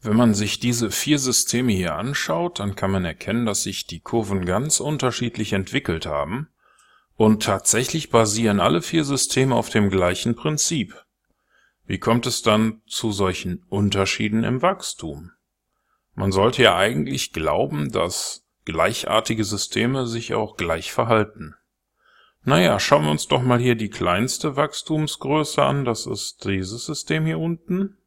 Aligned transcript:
Wenn 0.00 0.16
man 0.16 0.34
sich 0.34 0.60
diese 0.60 0.90
vier 0.90 1.18
Systeme 1.18 1.72
hier 1.72 1.96
anschaut, 1.96 2.60
dann 2.60 2.76
kann 2.76 2.90
man 2.90 3.04
erkennen, 3.04 3.46
dass 3.46 3.64
sich 3.64 3.86
die 3.86 4.00
Kurven 4.00 4.44
ganz 4.44 4.80
unterschiedlich 4.80 5.52
entwickelt 5.52 6.06
haben 6.06 6.48
und 7.16 7.42
tatsächlich 7.42 8.10
basieren 8.10 8.60
alle 8.60 8.80
vier 8.80 9.04
Systeme 9.04 9.56
auf 9.56 9.70
dem 9.70 9.90
gleichen 9.90 10.36
Prinzip. 10.36 11.04
Wie 11.84 11.98
kommt 11.98 12.26
es 12.26 12.42
dann 12.42 12.82
zu 12.86 13.10
solchen 13.10 13.64
Unterschieden 13.68 14.44
im 14.44 14.62
Wachstum? 14.62 15.32
Man 16.14 16.30
sollte 16.32 16.62
ja 16.62 16.76
eigentlich 16.76 17.32
glauben, 17.32 17.90
dass 17.90 18.44
gleichartige 18.64 19.42
Systeme 19.44 20.06
sich 20.06 20.34
auch 20.34 20.56
gleich 20.56 20.92
verhalten. 20.92 21.56
Naja, 22.44 22.78
schauen 22.78 23.04
wir 23.04 23.10
uns 23.10 23.26
doch 23.26 23.42
mal 23.42 23.58
hier 23.58 23.74
die 23.74 23.90
kleinste 23.90 24.54
Wachstumsgröße 24.54 25.62
an. 25.62 25.84
Das 25.84 26.06
ist 26.06 26.44
dieses 26.44 26.84
System 26.86 27.26
hier 27.26 27.38
unten. 27.38 27.98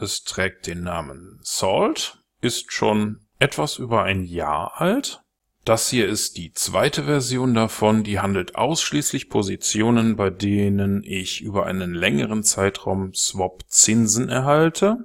Es 0.00 0.24
trägt 0.24 0.66
den 0.66 0.82
Namen 0.82 1.38
Salt, 1.42 2.18
ist 2.40 2.72
schon 2.72 3.20
etwas 3.38 3.78
über 3.78 4.02
ein 4.02 4.24
Jahr 4.24 4.80
alt. 4.80 5.20
Das 5.66 5.90
hier 5.90 6.08
ist 6.08 6.38
die 6.38 6.52
zweite 6.52 7.04
Version 7.04 7.52
davon, 7.52 8.02
die 8.02 8.18
handelt 8.18 8.54
ausschließlich 8.54 9.28
Positionen, 9.28 10.16
bei 10.16 10.30
denen 10.30 11.02
ich 11.04 11.42
über 11.42 11.66
einen 11.66 11.92
längeren 11.92 12.42
Zeitraum 12.42 13.12
Swap-Zinsen 13.12 14.30
erhalte. 14.30 15.04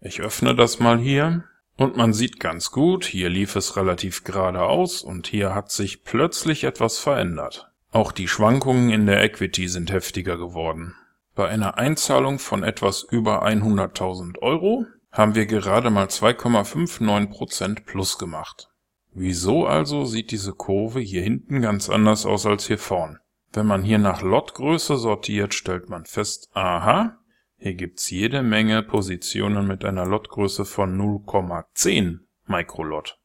Ich 0.00 0.20
öffne 0.20 0.54
das 0.54 0.78
mal 0.78 0.98
hier 0.98 1.42
und 1.76 1.96
man 1.96 2.12
sieht 2.12 2.38
ganz 2.38 2.70
gut, 2.70 3.06
hier 3.06 3.28
lief 3.28 3.56
es 3.56 3.76
relativ 3.76 4.22
geradeaus 4.22 5.02
und 5.02 5.26
hier 5.26 5.52
hat 5.52 5.72
sich 5.72 6.04
plötzlich 6.04 6.62
etwas 6.62 6.98
verändert. 6.98 7.72
Auch 7.90 8.12
die 8.12 8.28
Schwankungen 8.28 8.90
in 8.90 9.06
der 9.06 9.22
Equity 9.24 9.66
sind 9.66 9.90
heftiger 9.90 10.38
geworden. 10.38 10.94
Bei 11.38 11.46
einer 11.46 11.78
Einzahlung 11.78 12.40
von 12.40 12.64
etwas 12.64 13.04
über 13.04 13.46
100.000 13.46 14.40
Euro 14.40 14.86
haben 15.12 15.36
wir 15.36 15.46
gerade 15.46 15.88
mal 15.88 16.06
2,59% 16.06 17.84
plus 17.86 18.18
gemacht. 18.18 18.72
Wieso 19.12 19.64
also 19.64 20.04
sieht 20.04 20.32
diese 20.32 20.52
Kurve 20.52 20.98
hier 20.98 21.22
hinten 21.22 21.62
ganz 21.62 21.88
anders 21.90 22.26
aus 22.26 22.44
als 22.44 22.66
hier 22.66 22.76
vorn? 22.76 23.20
Wenn 23.52 23.66
man 23.66 23.84
hier 23.84 23.98
nach 23.98 24.20
Lotgröße 24.20 24.96
sortiert, 24.96 25.54
stellt 25.54 25.88
man 25.88 26.06
fest, 26.06 26.50
aha, 26.54 27.20
hier 27.56 27.74
gibt's 27.74 28.10
jede 28.10 28.42
Menge 28.42 28.82
Positionen 28.82 29.68
mit 29.68 29.84
einer 29.84 30.06
Lotgröße 30.06 30.64
von 30.64 31.00
0,10 31.00 32.18
Mikrolot. 32.48 33.20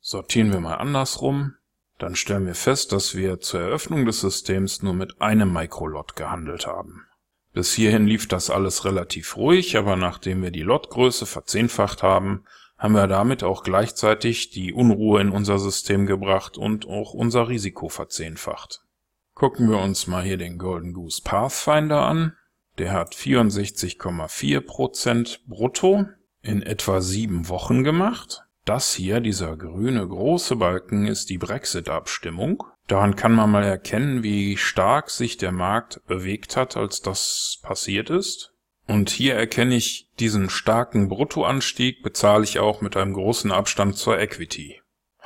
Sortieren 0.00 0.54
wir 0.54 0.60
mal 0.60 0.76
andersrum, 0.76 1.56
dann 1.98 2.16
stellen 2.16 2.46
wir 2.46 2.54
fest, 2.54 2.92
dass 2.92 3.14
wir 3.14 3.40
zur 3.40 3.60
Eröffnung 3.60 4.06
des 4.06 4.22
Systems 4.22 4.82
nur 4.82 4.94
mit 4.94 5.20
einem 5.20 5.52
Mikrolot 5.52 6.16
gehandelt 6.16 6.66
haben. 6.66 7.08
Bis 7.52 7.74
hierhin 7.74 8.06
lief 8.06 8.28
das 8.28 8.50
alles 8.50 8.84
relativ 8.84 9.36
ruhig, 9.36 9.76
aber 9.76 9.96
nachdem 9.96 10.42
wir 10.42 10.50
die 10.50 10.62
Lotgröße 10.62 11.26
verzehnfacht 11.26 12.02
haben, 12.02 12.44
haben 12.78 12.94
wir 12.94 13.06
damit 13.06 13.44
auch 13.44 13.62
gleichzeitig 13.62 14.50
die 14.50 14.72
Unruhe 14.72 15.20
in 15.20 15.30
unser 15.30 15.58
System 15.58 16.06
gebracht 16.06 16.58
und 16.58 16.88
auch 16.88 17.14
unser 17.14 17.48
Risiko 17.48 17.88
verzehnfacht. 17.88 18.80
Gucken 19.34 19.70
wir 19.70 19.78
uns 19.78 20.06
mal 20.06 20.24
hier 20.24 20.38
den 20.38 20.58
Golden 20.58 20.92
Goose 20.92 21.22
Pathfinder 21.22 22.02
an. 22.02 22.36
Der 22.78 22.92
hat 22.92 23.14
64,4% 23.14 25.40
brutto 25.46 26.06
in 26.40 26.62
etwa 26.62 27.00
sieben 27.00 27.48
Wochen 27.48 27.82
gemacht. 27.84 28.42
Das 28.64 28.94
hier, 28.94 29.20
dieser 29.20 29.56
grüne 29.56 30.06
große 30.06 30.56
Balken, 30.56 31.06
ist 31.06 31.30
die 31.30 31.38
Brexit-Abstimmung. 31.38 32.64
Daran 32.88 33.16
kann 33.16 33.32
man 33.32 33.50
mal 33.50 33.64
erkennen, 33.64 34.22
wie 34.22 34.56
stark 34.56 35.10
sich 35.10 35.36
der 35.36 35.52
Markt 35.52 36.00
bewegt 36.06 36.56
hat, 36.56 36.76
als 36.76 37.00
das 37.00 37.58
passiert 37.62 38.10
ist. 38.10 38.52
Und 38.86 39.10
hier 39.10 39.34
erkenne 39.34 39.76
ich 39.76 40.08
diesen 40.18 40.50
starken 40.50 41.08
Bruttoanstieg, 41.08 42.02
bezahle 42.02 42.44
ich 42.44 42.58
auch 42.58 42.80
mit 42.80 42.96
einem 42.96 43.14
großen 43.14 43.52
Abstand 43.52 43.96
zur 43.96 44.18
Equity. 44.18 44.80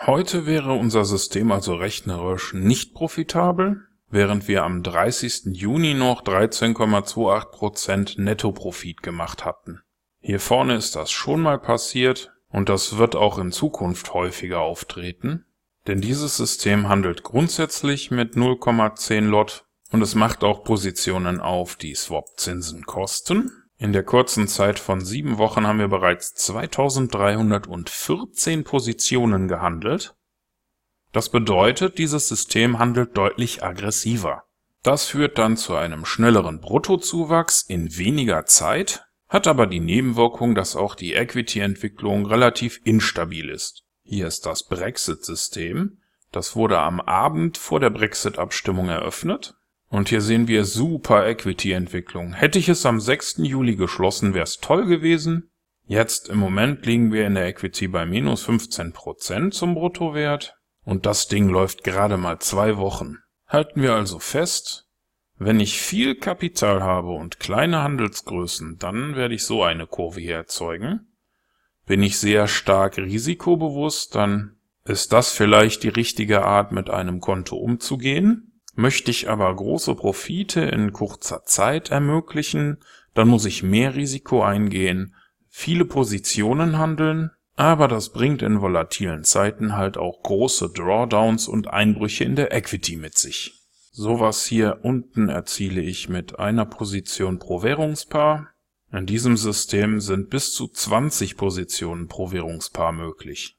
Heute 0.04 0.44
wäre 0.46 0.74
unser 0.74 1.06
System 1.06 1.50
also 1.50 1.74
rechnerisch 1.74 2.52
nicht 2.52 2.92
profitabel, 2.94 3.86
während 4.10 4.46
wir 4.46 4.62
am 4.62 4.82
30. 4.82 5.46
Juni 5.52 5.94
noch 5.94 6.22
13,28% 6.22 8.20
Nettoprofit 8.20 9.02
gemacht 9.02 9.46
hatten. 9.46 9.80
Hier 10.20 10.40
vorne 10.40 10.74
ist 10.74 10.96
das 10.96 11.10
schon 11.10 11.40
mal 11.40 11.58
passiert 11.58 12.32
und 12.48 12.68
das 12.68 12.98
wird 12.98 13.16
auch 13.16 13.38
in 13.38 13.52
Zukunft 13.52 14.12
häufiger 14.12 14.60
auftreten. 14.60 15.46
Denn 15.86 16.00
dieses 16.00 16.36
System 16.36 16.88
handelt 16.88 17.22
grundsätzlich 17.22 18.10
mit 18.10 18.34
0,10 18.34 19.26
Lot 19.26 19.66
und 19.92 20.02
es 20.02 20.16
macht 20.16 20.42
auch 20.42 20.64
Positionen 20.64 21.40
auf, 21.40 21.76
die 21.76 21.94
Swap-Zinsen 21.94 22.86
kosten. 22.86 23.52
In 23.78 23.92
der 23.92 24.02
kurzen 24.02 24.48
Zeit 24.48 24.80
von 24.80 25.04
sieben 25.04 25.36
Wochen 25.38 25.66
haben 25.66 25.78
wir 25.78 25.88
bereits 25.88 26.34
2314 26.34 28.64
Positionen 28.64 29.48
gehandelt. 29.48 30.16
Das 31.12 31.28
bedeutet, 31.28 31.98
dieses 31.98 32.28
System 32.28 32.78
handelt 32.78 33.14
deutlich 33.16 33.62
aggressiver. 33.62 34.44
Das 34.82 35.04
führt 35.06 35.38
dann 35.38 35.56
zu 35.56 35.76
einem 35.76 36.04
schnelleren 36.04 36.60
Bruttozuwachs 36.60 37.62
in 37.62 37.96
weniger 37.96 38.44
Zeit, 38.46 39.04
hat 39.28 39.46
aber 39.46 39.66
die 39.66 39.80
Nebenwirkung, 39.80 40.54
dass 40.54 40.76
auch 40.76 40.94
die 40.94 41.14
Equity-Entwicklung 41.14 42.26
relativ 42.26 42.80
instabil 42.84 43.48
ist. 43.50 43.85
Hier 44.08 44.28
ist 44.28 44.46
das 44.46 44.62
Brexit-System. 44.62 45.98
Das 46.30 46.54
wurde 46.54 46.78
am 46.78 47.00
Abend 47.00 47.58
vor 47.58 47.80
der 47.80 47.90
Brexit-Abstimmung 47.90 48.88
eröffnet. 48.88 49.54
Und 49.88 50.10
hier 50.10 50.20
sehen 50.20 50.46
wir 50.46 50.64
super 50.64 51.26
Equity-Entwicklung. 51.26 52.32
Hätte 52.32 52.60
ich 52.60 52.68
es 52.68 52.86
am 52.86 53.00
6. 53.00 53.38
Juli 53.38 53.74
geschlossen, 53.74 54.32
wäre 54.32 54.44
es 54.44 54.58
toll 54.58 54.86
gewesen. 54.86 55.50
Jetzt 55.86 56.28
im 56.28 56.38
Moment 56.38 56.86
liegen 56.86 57.12
wir 57.12 57.26
in 57.26 57.34
der 57.34 57.48
Equity 57.48 57.88
bei 57.88 58.06
minus 58.06 58.48
15% 58.48 59.50
zum 59.50 59.74
Bruttowert. 59.74 60.54
Und 60.84 61.04
das 61.04 61.26
Ding 61.26 61.48
läuft 61.48 61.82
gerade 61.82 62.16
mal 62.16 62.38
zwei 62.38 62.76
Wochen. 62.76 63.16
Halten 63.48 63.82
wir 63.82 63.94
also 63.94 64.20
fest, 64.20 64.86
wenn 65.36 65.58
ich 65.58 65.80
viel 65.80 66.14
Kapital 66.14 66.80
habe 66.80 67.10
und 67.10 67.40
kleine 67.40 67.82
Handelsgrößen, 67.82 68.78
dann 68.78 69.16
werde 69.16 69.34
ich 69.34 69.44
so 69.44 69.64
eine 69.64 69.88
Kurve 69.88 70.20
hier 70.20 70.36
erzeugen. 70.36 71.08
Bin 71.86 72.02
ich 72.02 72.18
sehr 72.18 72.48
stark 72.48 72.98
risikobewusst, 72.98 74.14
dann 74.16 74.56
ist 74.84 75.12
das 75.12 75.32
vielleicht 75.32 75.84
die 75.84 75.88
richtige 75.88 76.44
Art, 76.44 76.72
mit 76.72 76.90
einem 76.90 77.20
Konto 77.20 77.56
umzugehen. 77.56 78.60
Möchte 78.74 79.10
ich 79.10 79.30
aber 79.30 79.54
große 79.54 79.94
Profite 79.94 80.60
in 80.60 80.92
kurzer 80.92 81.44
Zeit 81.44 81.90
ermöglichen, 81.90 82.78
dann 83.14 83.28
muss 83.28 83.46
ich 83.46 83.62
mehr 83.62 83.94
Risiko 83.94 84.42
eingehen, 84.42 85.14
viele 85.48 85.86
Positionen 85.86 86.76
handeln, 86.76 87.30
aber 87.54 87.88
das 87.88 88.12
bringt 88.12 88.42
in 88.42 88.60
volatilen 88.60 89.24
Zeiten 89.24 89.76
halt 89.76 89.96
auch 89.96 90.22
große 90.22 90.70
Drawdowns 90.70 91.48
und 91.48 91.68
Einbrüche 91.68 92.24
in 92.24 92.36
der 92.36 92.52
Equity 92.52 92.96
mit 92.96 93.16
sich. 93.16 93.62
Sowas 93.92 94.44
hier 94.44 94.80
unten 94.82 95.30
erziele 95.30 95.80
ich 95.80 96.10
mit 96.10 96.38
einer 96.38 96.66
Position 96.66 97.38
pro 97.38 97.62
Währungspaar 97.62 98.48
in 98.92 99.06
diesem 99.06 99.36
System 99.36 100.00
sind 100.00 100.30
bis 100.30 100.52
zu 100.52 100.68
20 100.68 101.36
Positionen 101.36 102.08
pro 102.08 102.30
Währungspaar 102.30 102.92
möglich. 102.92 103.56